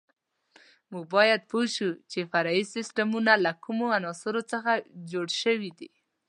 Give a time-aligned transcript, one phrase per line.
[0.91, 4.71] موږ باید پوه شو چې فرعي سیسټمونه له کومو عناصرو څخه
[5.11, 5.89] جوړ شوي دي.